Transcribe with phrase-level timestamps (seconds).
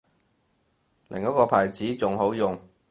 [1.09, 2.59] 另一個牌子仲好用